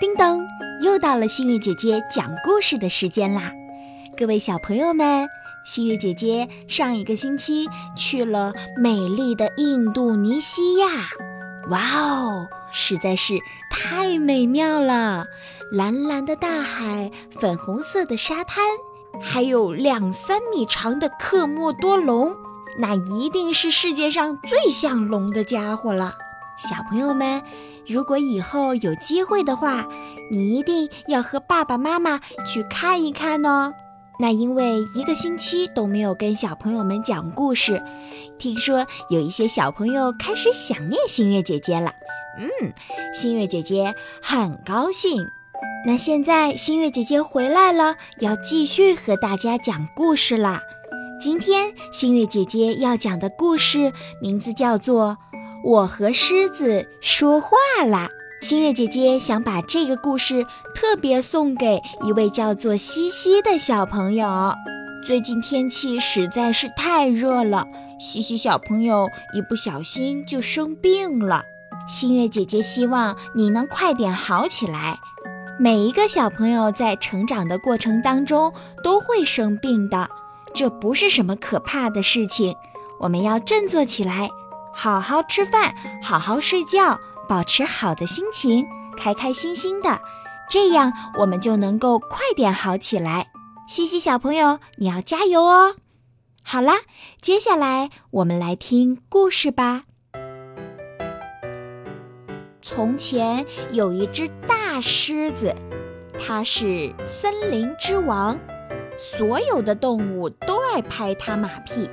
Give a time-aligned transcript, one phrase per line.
[0.00, 0.46] 叮咚，
[0.82, 3.52] 又到了新月姐姐讲故事的时间啦！
[4.16, 5.28] 各位小朋友们，
[5.64, 10.86] 新月姐姐上一个星期去了美丽的印度尼西亚，
[11.68, 13.38] 哇哦，实在是
[13.70, 15.26] 太美妙了！
[15.70, 18.64] 蓝蓝的大海，粉红色的沙滩，
[19.22, 22.34] 还有两三米长的科莫多龙，
[22.78, 26.14] 那一定是世界上最像龙的家伙了。
[26.68, 27.42] 小朋友们，
[27.86, 29.86] 如果以后有机会的话，
[30.30, 33.72] 你一定要和爸爸妈妈去看一看哦。
[34.18, 37.82] 那因为一个星期都没有跟小朋友们讲故事，
[38.38, 41.90] 听说有一些小朋友开始想念星月姐姐了。
[42.38, 42.72] 嗯，
[43.14, 45.26] 星月姐姐很高兴。
[45.86, 50.60] 那现在星月姐姐回来了，要继续和大家讲故事啦。
[51.18, 55.16] 今天星月姐姐要讲的故事名字叫做。
[55.62, 57.50] 我和狮子说话
[57.86, 58.08] 啦！
[58.40, 64.54] 星月姐姐想把这个故事特别送给一位叫做西西的小朋友。
[65.06, 67.66] 最近天气实在是太热了，
[67.98, 71.44] 西西小朋友一不小心就生病了。
[71.86, 74.98] 星月姐姐希望你能快点好起来。
[75.58, 78.50] 每一个小朋友在成长的过程当中
[78.82, 80.08] 都会生病的，
[80.54, 82.56] 这不是什么可怕的事情。
[82.98, 84.30] 我们要振作起来。
[84.82, 90.00] 好好吃饭，好好睡觉，保持好的心情，开开心心的，
[90.48, 93.26] 这样我们就能够快点好起来。
[93.68, 95.74] 西西小朋友，你要加油哦！
[96.42, 96.76] 好啦，
[97.20, 99.82] 接下来我们来听故事吧。
[102.62, 105.54] 从前有一只大狮子，
[106.18, 108.38] 它是森林之王，
[108.96, 111.90] 所有的动物都爱拍它马屁。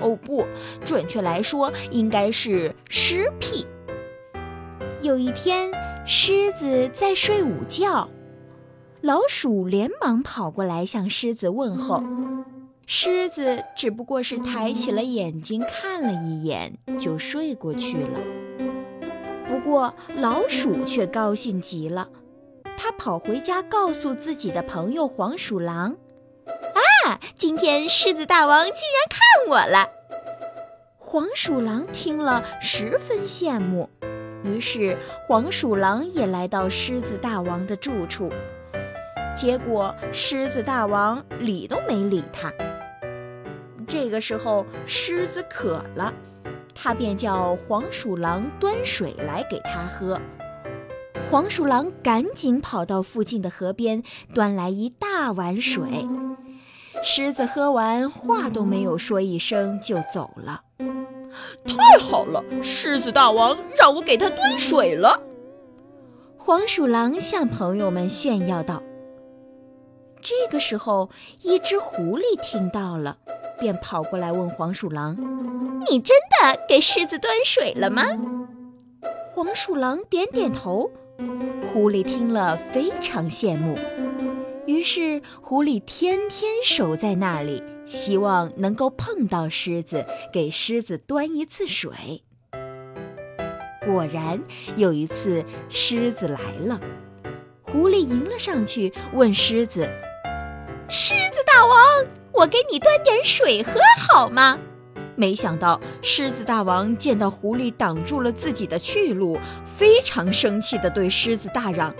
[0.00, 0.44] 哦不，
[0.84, 3.66] 准确来说应该是狮屁。
[5.00, 5.70] 有一天，
[6.06, 8.08] 狮子在睡午觉，
[9.00, 12.02] 老鼠连忙跑过来向狮子问候。
[12.86, 18.18] 狮子只不过是抬起了眼睛看了一眼，就睡过去了。
[19.46, 22.08] 不过老鼠却高兴极了，
[22.76, 25.96] 它跑回家告诉自己的朋友黄鼠狼。
[27.36, 29.88] 今天狮子大王竟然看我了，
[30.98, 33.88] 黄鼠狼听了十分羡慕，
[34.44, 38.30] 于是黄鼠狼也来到狮子大王的住处，
[39.36, 42.52] 结果狮子大王理都没理他。
[43.88, 46.12] 这个时候狮子渴了，
[46.74, 50.20] 他便叫黄鼠狼端水来给他喝。
[51.28, 54.02] 黄鼠狼赶紧跑到附近的河边，
[54.34, 56.06] 端来一大碗水。
[57.02, 60.62] 狮子喝完，话都没有说一声就走了。
[61.64, 65.20] 太好了，狮子大王让我给他端水了。
[66.36, 68.82] 黄鼠狼向朋友们炫耀道。
[70.20, 71.08] 这个时候，
[71.42, 73.16] 一只狐狸听到了，
[73.58, 75.16] 便跑过来问黄鼠狼
[75.90, 78.04] ：“你真的给狮子端水了吗？”
[79.32, 80.90] 黄鼠狼点点头。
[81.72, 83.78] 狐狸听了非常羡慕。
[84.70, 92.22] 于是，狐狸天天守在那里，希望能够碰到狮子，给狮子端一次水。
[93.84, 94.40] 果然，
[94.76, 96.80] 有一次狮子来了，
[97.62, 99.88] 狐狸迎了上去，问狮子
[100.88, 104.56] ：“狮子大王，我给你端点水喝好吗？”
[105.16, 109.36] 没想到，狮子大王见到狐狸挡住了自己的去路，
[109.76, 111.92] 非常生气地对狮子大嚷：“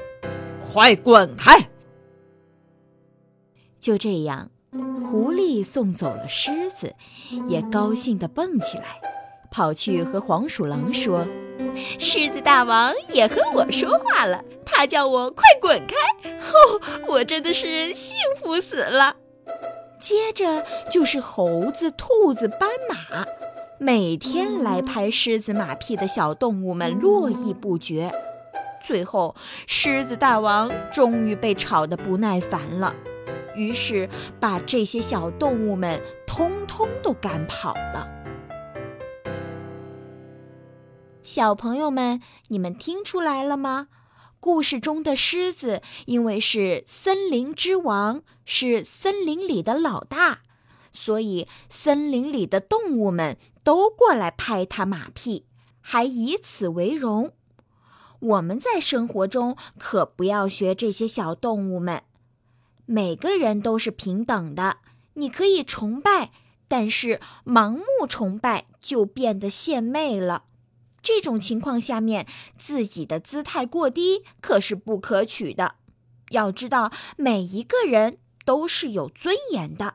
[0.64, 1.58] 快滚开！”
[3.80, 4.50] 就这样，
[5.10, 6.94] 狐狸送走了狮子，
[7.48, 9.00] 也高兴地蹦起来，
[9.50, 11.26] 跑去和黄鼠狼说
[11.98, 16.30] ：“狮子大王也和我说话了，他叫我快滚开！
[16.30, 19.16] 哦，我真的是幸福死了。”
[19.98, 23.24] 接着就是猴子、兔子、斑马，
[23.78, 28.12] 每天来拍狮子马屁的小动物们络绎不绝。
[28.82, 29.34] 最后，
[29.66, 32.94] 狮子大王终于被吵得不耐烦了。
[33.54, 34.08] 于是，
[34.38, 38.08] 把这些小动物们通通都赶跑了。
[41.22, 43.88] 小朋友们，你们听出来了吗？
[44.40, 50.40] 故事中的狮子因为是森林之王，是森林里的老大，
[50.92, 55.44] 所以森林里的动物们都过来拍它马屁，
[55.80, 57.32] 还以此为荣。
[58.18, 62.02] 我们在生活中可不要学这些小动物们。
[62.92, 64.78] 每个人都是平等的，
[65.14, 66.32] 你可以崇拜，
[66.66, 70.46] 但是盲目崇拜就变得献媚了。
[71.00, 72.26] 这种情况下面，
[72.58, 75.76] 自己的姿态过低可是不可取的。
[76.30, 79.94] 要知道，每一个人都是有尊严的。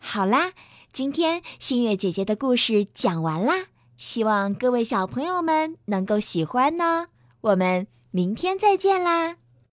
[0.00, 0.54] 好啦，
[0.90, 3.66] 今天新月姐姐的故事讲完啦，
[3.98, 7.08] 希望各位小朋友们能够喜欢呢。
[7.42, 9.36] 我们明天再见啦！